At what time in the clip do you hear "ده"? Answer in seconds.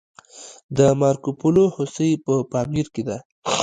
3.07-3.17